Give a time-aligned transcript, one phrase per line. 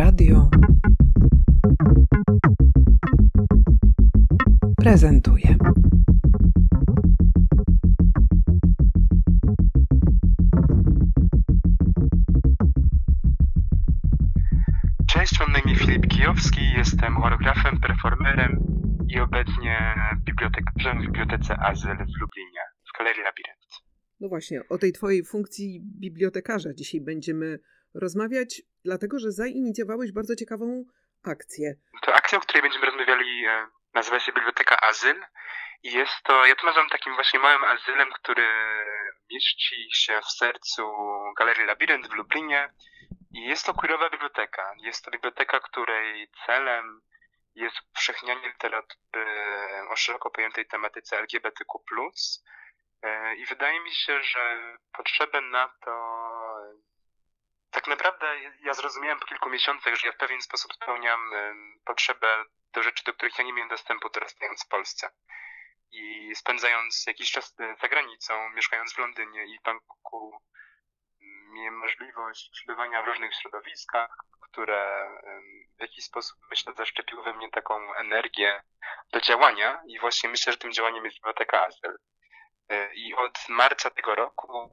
[0.00, 0.50] Radio
[4.76, 5.56] prezentuje.
[15.06, 18.60] Cześć, mam na imię Filip Kijowski, jestem choreografem, performerem
[19.08, 19.94] i obecnie
[20.24, 22.60] bibliotekarzem w Bibliotece Azyl w Lublinie,
[22.94, 23.60] w Galerii Labirynt.
[24.20, 27.58] No właśnie, o tej twojej funkcji bibliotekarza dzisiaj będziemy
[27.94, 30.84] rozmawiać, dlatego że zainicjowałeś bardzo ciekawą
[31.24, 31.74] akcję.
[32.02, 35.24] To akcja, o której będziemy rozmawiali, e, nazywa się Biblioteka Azyl
[35.82, 38.46] i jest to, ja to nazywam takim właśnie małym azylem, który
[39.30, 40.82] mieści się w sercu
[41.38, 42.70] Galerii Labirynt w Lublinie
[43.32, 44.74] i jest to queerowa biblioteka.
[44.78, 47.00] Jest to biblioteka, której celem
[47.54, 49.26] jest upowszechnianie literatury
[49.90, 51.78] o szeroko pojętej tematyce LGBTQ+.
[53.02, 54.58] E, I wydaje mi się, że
[54.92, 55.92] potrzebę na to
[57.80, 58.26] tak naprawdę
[58.60, 61.30] ja zrozumiałem po kilku miesiącach, że ja w pewien sposób spełniam
[61.84, 65.10] potrzebę do rzeczy, do których ja nie miałem dostępu dorastając w Polsce.
[65.90, 70.42] I spędzając jakiś czas za granicą, mieszkając w Londynie i w Bangkoku,
[71.52, 75.10] miałem możliwość bywania w różnych środowiskach, które
[75.78, 78.62] w jakiś sposób, myślę, zaszczepiły we mnie taką energię
[79.12, 81.98] do działania i właśnie myślę, że tym działaniem jest Biblioteka Azyl.
[82.68, 84.70] E, I od marca tego roku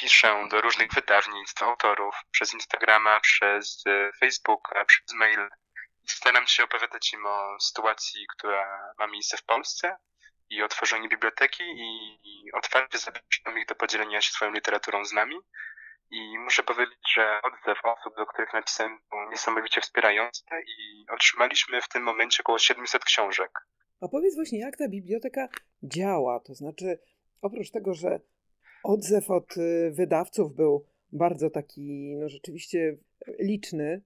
[0.00, 5.48] piszę do różnych wydawnictw, autorów, przez Instagrama, przez e, Facebooka, przez mail
[6.06, 9.96] staram się opowiadać im o sytuacji, która ma miejsce w Polsce
[10.50, 15.12] i o tworzeniu biblioteki i, i otwarcie zapraszam ich do podzielenia się swoją literaturą z
[15.12, 15.36] nami.
[16.10, 21.88] I muszę powiedzieć, że odzew osób, do których napisałem, był niesamowicie wspierający i otrzymaliśmy w
[21.88, 23.50] tym momencie około 700 książek.
[24.00, 25.48] A powiedz właśnie, jak ta biblioteka
[25.82, 26.40] działa?
[26.40, 26.98] To znaczy,
[27.42, 28.20] oprócz tego, że
[28.84, 32.96] odzew od y, wydawców był bardzo taki, no rzeczywiście
[33.38, 34.02] liczny,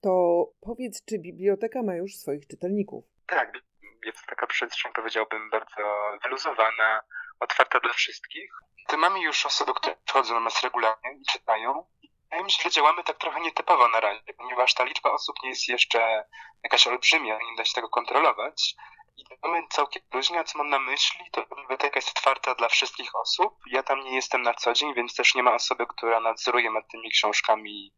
[0.00, 3.04] to powiedz, czy biblioteka ma już swoich czytelników?
[3.26, 3.58] Tak,
[4.04, 5.82] jest taka przestrzeń, powiedziałbym, bardzo
[6.22, 7.00] wyluzowana,
[7.40, 8.52] otwarta dla wszystkich.
[8.88, 11.84] To mamy już osoby, które wchodzą na nas regularnie i czytają.
[12.24, 15.48] Wydaje mi się, że działamy tak trochę nietypowo na razie, ponieważ ta liczba osób nie
[15.48, 16.24] jest jeszcze
[16.62, 18.74] jakaś olbrzymia, nie da się tego kontrolować.
[19.16, 23.54] I mamy całkiem luźnie, co mam na myśli, to biblioteka jest otwarta dla wszystkich osób.
[23.66, 26.88] Ja tam nie jestem na co dzień, więc też nie ma osoby, która nadzoruje nad
[26.88, 27.92] tymi książkami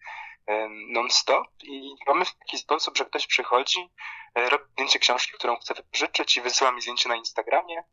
[0.88, 3.90] non-stop i mamy w taki sposób, że ktoś przychodzi,
[4.34, 7.84] e, robi zdjęcie książki, którą chce wypożyczyć i wysyła mi zdjęcie na Instagramie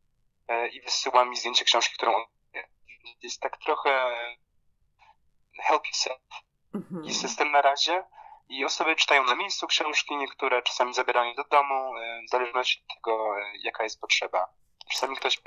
[0.47, 2.23] e, i wysyła mi zdjęcie książki, którą on
[3.21, 4.15] jest tak trochę
[5.59, 6.21] help yourself
[6.75, 7.05] mhm.
[7.05, 8.03] i system na razie
[8.51, 12.95] i osoby czytają na miejscu książki, niektóre czasami zabierają do domu, e, w zależności od
[12.95, 14.47] tego, jaka jest potrzeba.
[14.91, 15.41] Czasami ktoś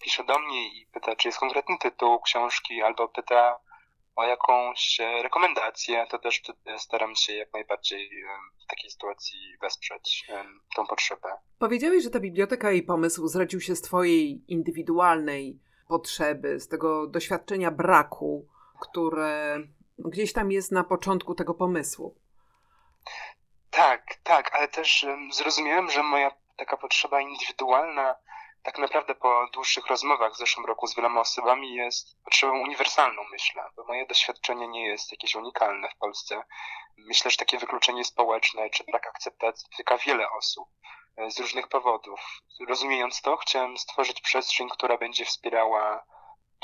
[0.00, 3.58] pisze do mnie i pyta, czy jest konkretny tytuł książki, albo pyta,
[4.16, 6.42] o jakąś e, rekomendację, to też
[6.78, 8.10] staram się jak najbardziej
[8.64, 10.26] w takiej sytuacji wesprzeć
[10.76, 11.28] tą potrzebę.
[11.58, 17.70] Powiedziałeś, że ta biblioteka i pomysł zrodził się z Twojej indywidualnej potrzeby, z tego doświadczenia
[17.70, 18.48] braku,
[18.80, 19.58] które
[19.98, 22.25] gdzieś tam jest na początku tego pomysłu.
[23.76, 28.14] Tak, tak, ale też zrozumiałem, że moja taka potrzeba indywidualna
[28.62, 33.62] tak naprawdę po dłuższych rozmowach w zeszłym roku z wieloma osobami jest potrzebą uniwersalną, myślę,
[33.76, 36.42] bo moje doświadczenie nie jest jakieś unikalne w Polsce.
[36.96, 40.68] Myślę, że takie wykluczenie społeczne czy brak akceptacji dotyka wiele osób
[41.16, 42.20] e, z różnych powodów.
[42.68, 46.04] Rozumiejąc to, chciałem stworzyć przestrzeń, która będzie wspierała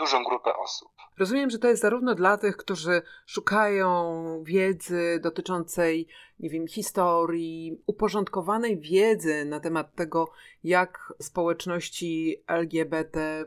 [0.03, 0.89] dużą grupę osób.
[1.19, 6.09] Rozumiem, że to jest zarówno dla tych, którzy szukają wiedzy dotyczącej,
[6.41, 10.31] nie wiem, historii, uporządkowanej wiedzy na temat tego,
[10.65, 13.45] jak społeczności LGBT,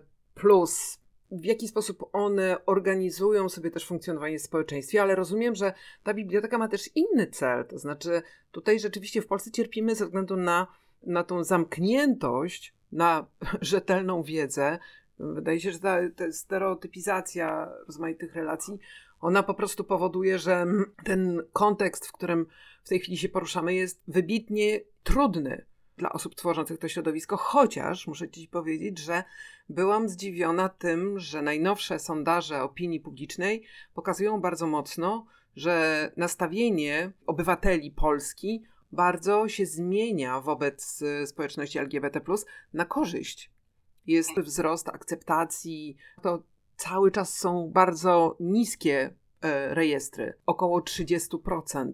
[1.31, 5.73] w jaki sposób one organizują sobie też funkcjonowanie w społeczeństwie, ale rozumiem, że
[6.03, 7.65] ta biblioteka ma też inny cel.
[7.65, 8.21] To znaczy,
[8.51, 10.67] tutaj rzeczywiście w Polsce cierpimy ze względu na,
[11.03, 13.25] na tą zamkniętość, na
[13.61, 14.79] rzetelną wiedzę,
[15.19, 18.79] Wydaje się, że ta, ta stereotypizacja rozmaitych relacji,
[19.19, 20.65] ona po prostu powoduje, że
[21.03, 22.45] ten kontekst, w którym
[22.83, 25.65] w tej chwili się poruszamy, jest wybitnie trudny
[25.97, 29.23] dla osób tworzących to środowisko, chociaż muszę Ci powiedzieć, że
[29.69, 33.63] byłam zdziwiona tym, że najnowsze sondaże opinii publicznej
[33.93, 35.25] pokazują bardzo mocno,
[35.55, 42.21] że nastawienie obywateli Polski bardzo się zmienia wobec społeczności LGBT,
[42.73, 43.54] na korzyść
[44.07, 45.97] jest wzrost akceptacji.
[46.21, 46.43] To
[46.77, 51.91] cały czas są bardzo niskie e, rejestry, około 30%.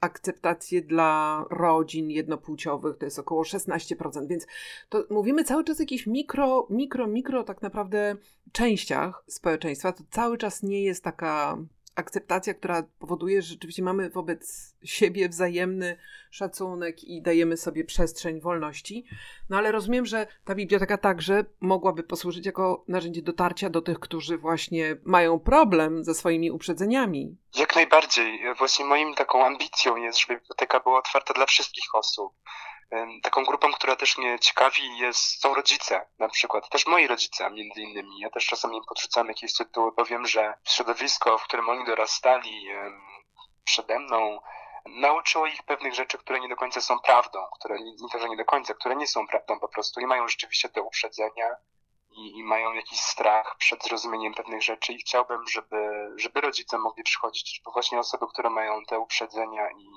[0.00, 4.46] Akceptacje dla rodzin jednopłciowych to jest około 16%, więc
[4.88, 8.16] to mówimy cały czas o jakichś mikro, mikro, mikro tak naprawdę
[8.52, 9.92] częściach społeczeństwa.
[9.92, 11.58] To cały czas nie jest taka
[11.94, 15.96] akceptacja, która powoduje, że rzeczywiście mamy wobec siebie wzajemny
[16.30, 19.04] szacunek i dajemy sobie przestrzeń wolności.
[19.50, 24.38] No ale rozumiem, że ta biblioteka także mogłaby posłużyć jako narzędzie dotarcia do tych, którzy
[24.38, 27.36] właśnie mają problem ze swoimi uprzedzeniami.
[27.58, 28.40] Jak najbardziej.
[28.58, 32.32] Właśnie moim taką ambicją jest, żeby biblioteka była otwarta dla wszystkich osób.
[33.22, 37.80] Taką grupą, która też mnie ciekawi jest, są rodzice na przykład, też moi rodzice między
[37.80, 38.20] innymi.
[38.20, 42.66] Ja też czasem im podrzucam jakieś tytuły, powiem, że środowisko, w którym oni dorastali
[43.64, 44.40] przede mną,
[44.86, 48.36] nauczyło ich pewnych rzeczy, które nie do końca są prawdą, które nie to, że nie
[48.36, 51.56] do końca, które nie są prawdą po prostu i mają rzeczywiście te uprzedzenia
[52.10, 57.02] i, i mają jakiś strach przed zrozumieniem pewnych rzeczy i chciałbym, żeby, żeby rodzice mogli
[57.02, 59.88] przychodzić, bo właśnie osoby, które mają te uprzedzenia i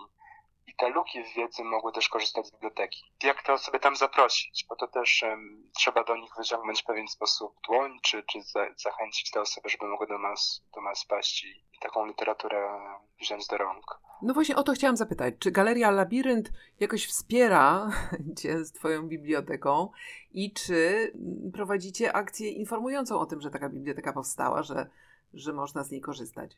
[0.67, 3.03] i te luki w wiedzy mogły też korzystać z biblioteki.
[3.23, 4.65] Jak te osoby tam zaprosić?
[4.69, 8.67] Bo to też um, trzeba do nich wyciągnąć w pewien sposób dłoń, czy, czy za,
[8.77, 12.79] zachęcić te osoby, żeby mogły do nas, do nas paść i, i taką literaturę
[13.21, 13.99] wziąć do rąk.
[14.21, 15.33] No właśnie o to chciałam zapytać.
[15.39, 16.49] Czy Galeria Labirynt
[16.79, 17.89] jakoś wspiera
[18.41, 19.89] Cię z Twoją biblioteką
[20.31, 21.11] i czy
[21.53, 24.89] prowadzicie akcję informującą o tym, że taka biblioteka powstała, że,
[25.33, 26.57] że można z niej korzystać?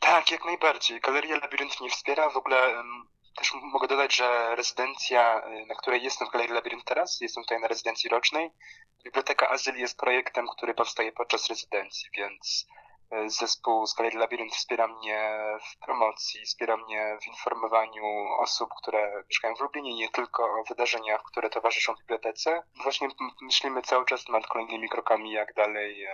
[0.00, 1.00] Tak, jak najbardziej.
[1.00, 2.30] Galeria Labirynt mnie wspiera.
[2.30, 2.82] W ogóle
[3.36, 7.60] też mogę dodać, że rezydencja, y, na której jestem w Galerii Labirynt teraz, jestem tutaj
[7.60, 8.50] na rezydencji rocznej.
[9.04, 12.66] Biblioteka Azyl jest projektem, który powstaje podczas rezydencji, więc
[13.12, 15.38] y, zespół z Galerii Labirynt wspiera mnie
[15.70, 18.04] w promocji, wspiera mnie w informowaniu
[18.38, 22.62] osób, które mieszkają w Lublinie, nie tylko o wydarzeniach, które towarzyszą bibliotece.
[22.82, 23.08] Właśnie
[23.40, 26.10] myślimy cały czas nad kolejnymi krokami, jak dalej y,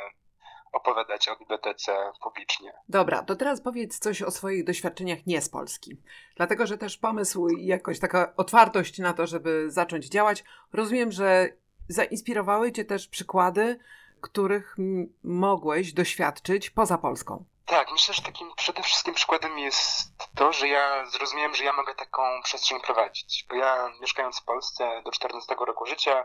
[0.72, 2.72] opowiadać o bibliotece publicznie.
[2.88, 5.96] Dobra, to teraz powiedz coś o swoich doświadczeniach nie z Polski.
[6.36, 11.48] Dlatego, że też pomysł i jakoś taka otwartość na to, żeby zacząć działać, rozumiem, że
[11.88, 13.78] zainspirowały Cię też przykłady,
[14.20, 14.76] których
[15.24, 17.44] mogłeś doświadczyć poza Polską.
[17.66, 21.94] Tak, myślę, że takim przede wszystkim przykładem jest to, że ja zrozumiałem, że ja mogę
[21.94, 23.46] taką przestrzeń prowadzić.
[23.48, 26.24] Bo ja mieszkając w Polsce do 14 roku życia,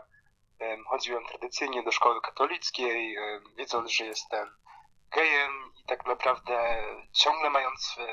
[0.86, 3.16] chodziłem tradycyjnie do szkoły katolickiej,
[3.56, 4.58] wiedząc, że jestem
[5.10, 6.82] gejem i tak naprawdę
[7.12, 8.06] ciągle mając e,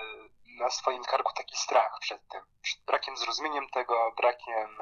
[0.60, 4.78] na swoim karku taki strach przed tym, przed brakiem zrozumieniem tego, brakiem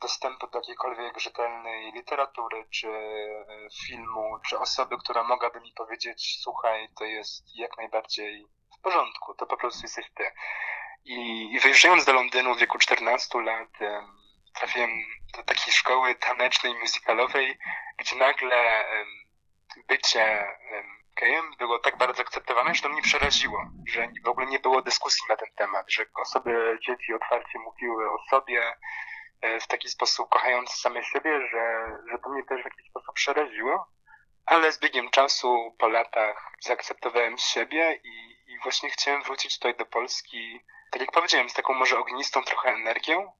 [0.00, 3.44] dostępu do jakiejkolwiek rzetelnej literatury, czy e,
[3.86, 8.46] filmu, czy osoby, która mogłaby mi powiedzieć, słuchaj, to jest jak najbardziej
[8.78, 10.30] w porządku, to po prostu jesteś ty.
[11.04, 13.68] I, i wyjeżdżając do Londynu w wieku 14 lat,
[14.64, 14.90] trafiłem
[15.36, 17.58] do takiej szkoły tanecznej, musicalowej,
[17.98, 18.84] gdzie nagle
[19.88, 20.44] bycie
[21.20, 25.22] gejem było tak bardzo akceptowane, że to mnie przeraziło, że w ogóle nie było dyskusji
[25.28, 28.76] na ten temat, że osoby, dzieci otwarcie mówiły o sobie
[29.40, 33.14] e, w taki sposób kochający same siebie, że, że to mnie też w jakiś sposób
[33.14, 33.86] przeraziło.
[34.46, 39.86] Ale z biegiem czasu, po latach, zaakceptowałem siebie i, i właśnie chciałem wrócić tutaj do
[39.86, 43.32] Polski, tak jak powiedziałem, z taką może ognistą trochę energią,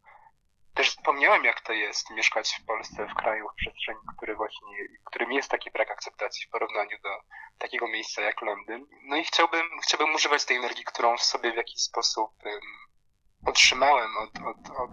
[0.74, 4.68] też wspomniałem, jak to jest mieszkać w Polsce, w kraju, w przestrzeni, który właśnie,
[5.00, 7.10] w którym jest taki brak akceptacji w porównaniu do
[7.58, 8.86] takiego miejsca jak Londyn.
[9.02, 12.60] No i chciałbym, chciałbym używać tej energii, którą w sobie w jakiś sposób um,
[13.46, 14.90] otrzymałem od, od, od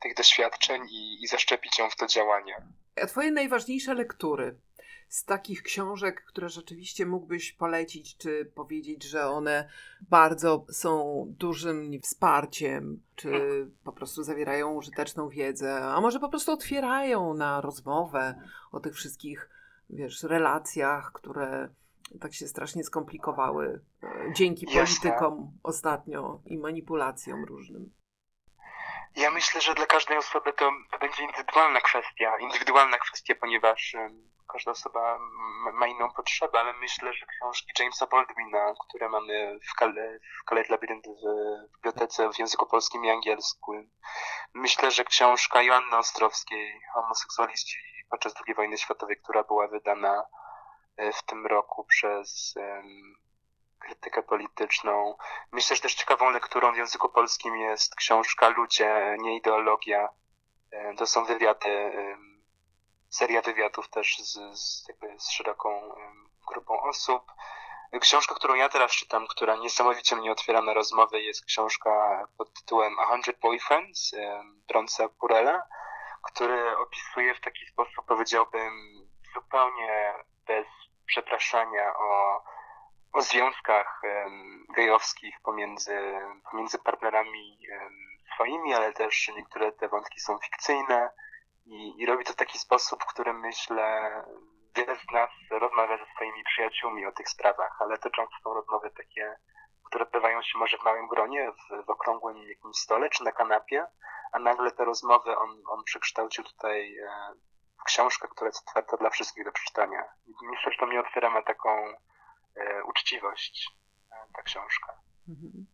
[0.00, 2.62] tych doświadczeń i, i zaszczepić ją w to działanie.
[3.02, 4.60] A twoje najważniejsze lektury
[5.10, 9.68] z takich książek, które rzeczywiście mógłbyś polecić, czy powiedzieć, że one
[10.00, 13.30] bardzo są dużym wsparciem, czy
[13.84, 18.34] po prostu zawierają użyteczną wiedzę, a może po prostu otwierają na rozmowę
[18.72, 19.50] o tych wszystkich,
[19.90, 21.68] wiesz, relacjach, które
[22.20, 27.92] tak się strasznie skomplikowały e, dzięki politykom ostatnio i manipulacjom różnym.
[29.16, 32.38] Ja myślę, że dla każdej osoby to, to będzie indywidualna kwestia.
[32.40, 33.96] Indywidualna kwestia, ponieważ
[34.52, 35.18] każda osoba
[35.72, 40.64] ma inną potrzebę, ale myślę, że książki Jamesa Baldwina, które mamy w, Kale, w Kale
[40.68, 43.90] Labirynt w bibliotece w języku polskim i angielskim,
[44.54, 50.26] myślę, że książka Joanny Ostrowskiej, Homoseksualiści podczas II wojny światowej, która była wydana
[50.96, 53.14] e, w tym roku przez um,
[53.78, 55.16] krytykę polityczną.
[55.52, 60.08] Myślę, że też ciekawą lekturą w języku polskim jest książka Ludzie, nie ideologia.
[60.70, 62.29] E, to są wywiady um,
[63.10, 65.94] seria wywiadów też z, z, jakby z szeroką
[66.48, 67.32] grupą osób.
[68.00, 72.98] Książka, którą ja teraz czytam, która niesamowicie mnie otwiera na rozmowę, jest książka pod tytułem
[72.98, 74.14] A Hundred Boyfriends
[74.68, 75.62] Bronca Purella,
[76.22, 78.72] który opisuje w taki sposób, powiedziałbym,
[79.34, 80.14] zupełnie
[80.46, 80.66] bez
[81.06, 82.42] przepraszania o,
[83.12, 84.02] o związkach
[84.76, 85.98] gejowskich pomiędzy,
[86.50, 87.58] pomiędzy partnerami
[88.34, 91.10] swoimi, ale też niektóre te wątki są fikcyjne
[91.66, 94.10] i, I robi to w taki sposób, w którym myślę,
[94.76, 98.90] wiele z nas rozmawia ze swoimi przyjaciółmi o tych sprawach, ale to często są rozmowy
[98.90, 99.36] takie,
[99.84, 103.86] które odbywają się może w małym gronie, w, w okrągłym jakimś stole czy na kanapie,
[104.32, 107.10] a nagle te rozmowy on, on przekształcił tutaj e,
[107.80, 110.04] w książkę, która jest otwarta dla wszystkich do przeczytania.
[110.26, 111.94] I myślę, że to mnie otwiera na taką
[112.56, 113.70] e, uczciwość,
[114.34, 114.92] ta książka.
[115.28, 115.66] Mhm.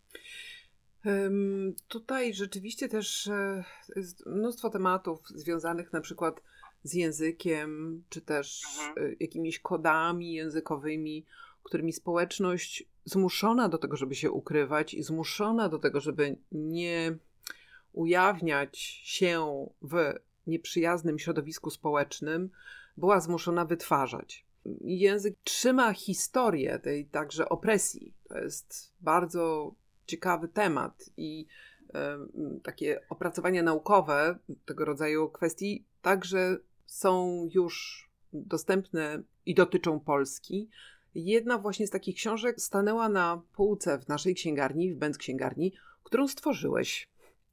[1.88, 3.30] Tutaj rzeczywiście też
[3.96, 6.42] jest mnóstwo tematów związanych na przykład
[6.82, 9.06] z językiem, czy też mhm.
[9.06, 11.24] E, jakimiś kodami językowymi,
[11.62, 17.16] którymi społeczność zmuszona do tego, żeby się ukrywać i zmuszona do tego, żeby nie
[17.92, 20.14] ujawniać się w
[20.46, 22.50] nieprzyjaznym środowisku społecznym,
[22.96, 24.46] była zmuszona wytwarzać.
[24.80, 28.14] Język trzyma historię tej także opresji.
[28.28, 29.74] To jest bardzo
[30.06, 31.46] ciekawy temat i
[32.62, 40.70] takie opracowania naukowe tego rodzaju kwestii także są już dostępne i dotyczą Polski.
[41.14, 45.72] Jedna właśnie z takich książek stanęła na półce w naszej księgarni, w Benz Księgarni,
[46.02, 47.08] którą stworzyłeś.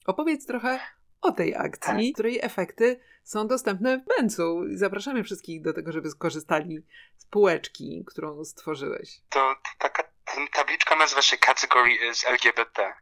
[0.05, 0.79] Opowiedz trochę
[1.21, 4.61] o tej akcji, której efekty są dostępne w Benzu.
[4.73, 6.79] Zapraszamy wszystkich do tego, żeby skorzystali
[7.17, 9.21] z półeczki, którą stworzyłeś.
[9.29, 10.12] To taka
[10.53, 12.93] tabliczka nazywa się Category is LGBTQ+.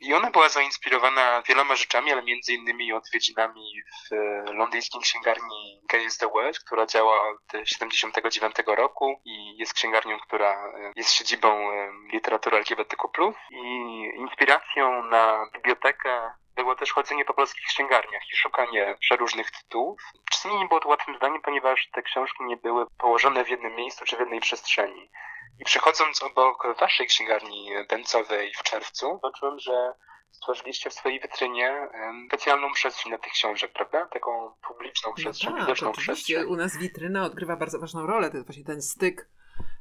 [0.00, 6.04] I ona była zainspirowana wieloma rzeczami, ale między innymi odwiedzinami w e, londyńskiej księgarni Gay
[6.04, 11.70] is the World, która działa od 79 roku i jest księgarnią, która e, jest siedzibą
[12.12, 13.08] literatury LGBTQ+.
[13.50, 20.00] I inspiracją na bibliotekę było też chodzenie po polskich księgarniach i szukanie przeróżnych tytułów.
[20.30, 24.04] Czasami nie było to łatwym zadaniem, ponieważ te książki nie były położone w jednym miejscu
[24.04, 25.10] czy w jednej przestrzeni.
[25.60, 29.94] I przechodząc obok waszej księgarni bencowej w czerwcu, zobaczyłem, że
[30.32, 31.88] stworzyliście w swojej witrynie
[32.28, 34.06] specjalną przestrzeń dla tych książek, prawda?
[34.06, 36.34] Taką publiczną no przestrzeń, no tak, widoczną oczywiście.
[36.34, 36.52] przestrzeń.
[36.52, 38.30] U nas witryna odgrywa bardzo ważną rolę.
[38.30, 39.28] To jest właśnie ten styk,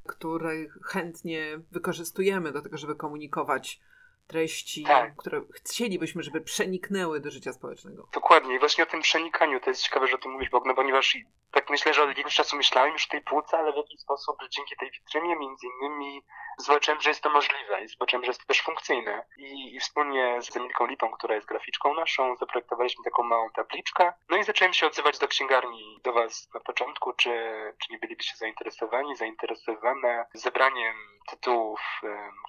[0.07, 3.79] który chętnie wykorzystujemy do tego, żeby komunikować
[4.27, 5.15] treści, tak.
[5.15, 8.07] które chcielibyśmy, żeby przeniknęły do życia społecznego.
[8.13, 8.55] Dokładnie.
[8.55, 11.17] I właśnie o tym przenikaniu to jest ciekawe, że o tym mówisz, Bogno, ponieważ
[11.51, 14.37] tak myślę, że od jakiegoś czasu myślałem już o tej półce, ale w jakiś sposób
[14.49, 16.23] dzięki tej witrynie między innymi
[16.57, 19.25] zobaczyłem, że jest to możliwe i zobaczyłem, że jest to też funkcyjne.
[19.37, 24.13] I, i wspólnie z Emilką Lipą, która jest graficzką naszą, zaprojektowaliśmy taką małą tabliczkę.
[24.29, 27.29] No i zacząłem się odzywać do księgarni, do Was na początku, czy,
[27.79, 30.95] czy nie bylibyście zainteresowani, zainteresowane zebraniem
[31.29, 32.01] tytułów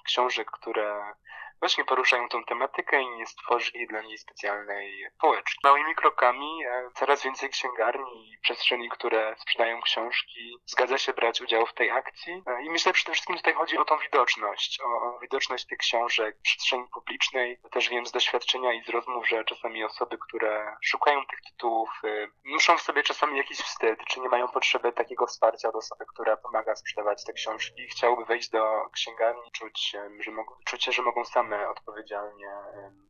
[0.05, 1.13] książek, które
[1.59, 5.59] właśnie poruszają tą tematykę i nie stworzyli dla niej specjalnej półeczki.
[5.63, 11.65] Małymi krokami e, coraz więcej księgarni i przestrzeni, które sprzedają książki, zgadza się brać udział
[11.65, 12.43] w tej akcji.
[12.47, 16.41] E, I myślę, przede wszystkim tutaj chodzi o tą widoczność, o, widoczność tych książek w
[16.41, 17.59] przestrzeni publicznej.
[17.71, 22.27] Też wiem z doświadczenia i z rozmów, że czasami osoby, które szukają tych tytułów, e,
[22.45, 26.37] muszą w sobie czasami jakiś wstyd, czy nie mają potrzeby takiego wsparcia od osoby, która
[26.37, 31.25] pomaga sprzedawać te książki chciałyby wejść do księgarni, czuć, że mogą, czuć się, że mogą
[31.25, 32.49] same odpowiedzialnie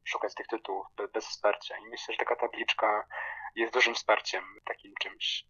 [0.04, 1.78] szukać tych tytułów bez wsparcia.
[1.78, 3.08] I myślę, że taka tabliczka
[3.56, 5.46] jest dużym wsparciem takim czymś.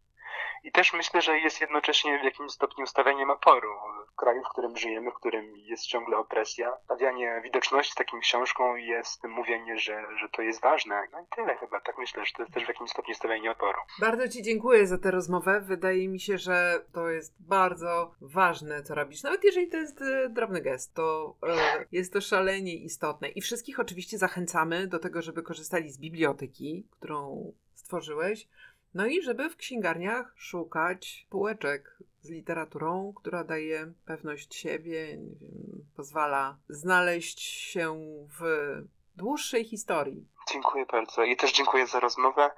[0.65, 3.69] I też myślę, że jest jednocześnie w jakimś stopniu stawianiem oporu
[4.13, 6.73] w kraju, w którym żyjemy, w którym jest ciągle opresja.
[6.83, 11.07] Stawianie widoczności taką książką jest mówienie, że, że to jest ważne.
[11.11, 11.81] No i tyle chyba.
[11.81, 13.79] Tak myślę, że to jest też w jakimś stopniu stawianie oporu.
[13.99, 15.61] Bardzo Ci dziękuję za tę rozmowę.
[15.61, 19.23] Wydaje mi się, że to jest bardzo ważne, co robisz.
[19.23, 23.27] Nawet jeżeli to jest e, drobny gest, to e, jest to szalenie istotne.
[23.27, 28.47] I wszystkich oczywiście zachęcamy do tego, żeby korzystali z biblioteki, którą stworzyłeś
[28.95, 36.57] no i żeby w księgarniach szukać półeczek z literaturą, która daje pewność siebie, wiem, pozwala
[36.69, 37.95] znaleźć się
[38.39, 38.41] w
[39.15, 40.27] dłuższej historii.
[40.51, 42.51] Dziękuję bardzo i też dziękuję za rozmowę.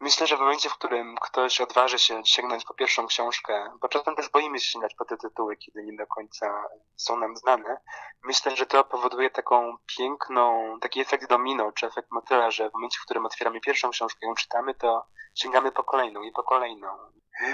[0.00, 4.16] Myślę, że w momencie, w którym ktoś odważy się sięgnąć po pierwszą książkę, bo czasem
[4.16, 6.64] też boimy się sięgać po te tytuły, kiedy nie do końca
[6.96, 7.80] są nam znane,
[8.22, 12.98] myślę, że to powoduje taką piękną, taki efekt domino, czy efekt motyla, że w momencie,
[13.00, 16.88] w którym otwieramy pierwszą książkę i ją czytamy, to sięgamy po kolejną i po kolejną.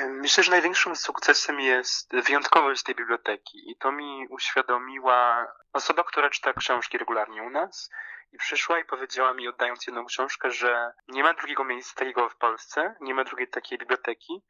[0.09, 6.53] Myślę, że największym sukcesem jest wyjątkowość tej biblioteki i to mi uświadomiła osoba, która czyta
[6.53, 7.91] książki regularnie u nas,
[8.33, 12.37] i przyszła i powiedziała mi, oddając jedną książkę, że nie ma drugiego miejsca takiego w
[12.37, 14.43] Polsce, nie ma drugiej takiej biblioteki,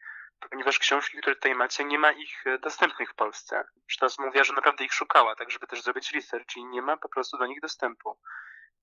[0.50, 3.64] ponieważ książki, które tutaj macie, nie ma ich e, dostępnych w Polsce.
[3.86, 7.08] Przytas mówiła, że naprawdę ich szukała, tak żeby też zrobić research i nie ma po
[7.08, 8.18] prostu do nich dostępu.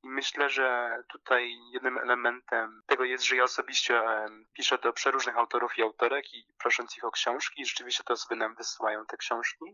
[0.03, 4.01] I myślę, że tutaj jednym elementem tego jest, że ja osobiście
[4.53, 8.36] piszę do przeróżnych autorów i autorek i prosząc ich o książki, i rzeczywiście te osoby
[8.36, 9.65] nam wysyłają te książki.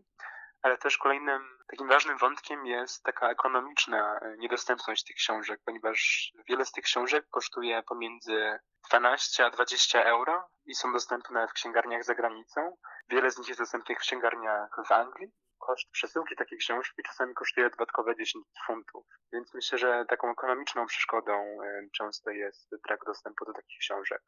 [0.62, 6.64] ale też kolejnym takim ważnym wątkiem jest taka ekonomiczna e, niedostępność tych książek, ponieważ wiele
[6.64, 8.58] z tych książek kosztuje pomiędzy
[8.88, 12.76] 12 a 20 euro i są dostępne w księgarniach za granicą.
[13.08, 15.32] Wiele z nich jest dostępnych w księgarniach w Anglii.
[15.60, 19.06] Koszt przesyłki takiej książki czasami kosztuje dodatkowe 10 funtów.
[19.32, 24.22] Więc myślę, że taką ekonomiczną przeszkodą e, często jest brak dostępu do takich książek.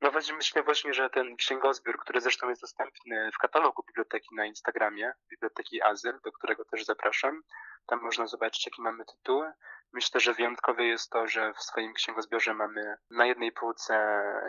[0.00, 4.46] No właśnie myślę właśnie, że ten księgozbiór, który zresztą jest dostępny w katalogu biblioteki na
[4.46, 7.42] Instagramie, Biblioteki Azyl, do którego też zapraszam.
[7.86, 9.52] Tam można zobaczyć, jakie mamy tytuły.
[9.92, 13.94] Myślę, że wyjątkowe jest to, że w swoim księgozbiorze mamy na jednej półce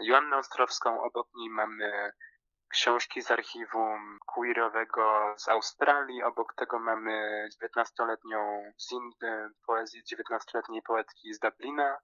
[0.01, 2.11] Joannę Ostrowską, obok niej mamy
[2.69, 9.11] książki z archiwum queerowego z Australii, obok tego mamy 19-letnią zin
[9.67, 11.97] poezję 19-letniej poetki z Dublina,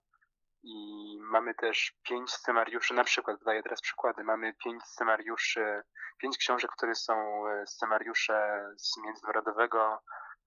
[0.63, 5.84] i mamy też pięć scenariuszy, na przykład, daję teraz przykłady, mamy pięć scenariuszy,
[6.17, 10.00] pięć książek, które są e, scenariusze z międzynarodowego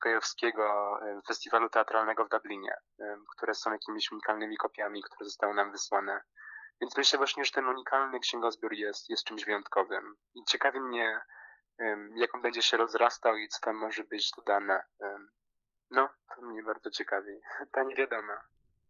[0.04, 5.72] gajowskiego e, festiwalu teatralnego w Dublinie, e, które są jakimiś unikalnymi kopiami, które zostały nam
[5.72, 6.20] wysłane.
[6.80, 10.16] Więc myślę właśnie, że ten unikalny księgozbiór jest, jest czymś wyjątkowym.
[10.34, 11.20] I ciekawi mnie,
[12.14, 14.82] jak on będzie się rozrastał i co tam może być dodane.
[15.90, 17.40] No, to mnie bardzo ciekawi.
[17.72, 18.40] Ta niewiadoma.